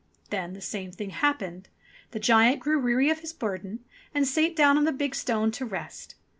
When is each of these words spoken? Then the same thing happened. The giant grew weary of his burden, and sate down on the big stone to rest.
Then 0.31 0.53
the 0.53 0.61
same 0.61 0.91
thing 0.91 1.11
happened. 1.11 1.67
The 2.09 2.17
giant 2.19 2.59
grew 2.59 2.79
weary 2.79 3.11
of 3.11 3.19
his 3.19 3.33
burden, 3.33 3.85
and 4.15 4.27
sate 4.27 4.55
down 4.55 4.75
on 4.75 4.83
the 4.85 4.91
big 4.91 5.13
stone 5.13 5.51
to 5.51 5.63
rest. 5.67 6.15